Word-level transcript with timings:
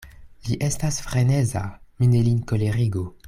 Li 0.47 0.55
estas 0.67 0.97
freneza; 1.09 1.63
mi 1.99 2.11
ne 2.15 2.25
lin 2.31 2.43
kolerigu. 2.53 3.07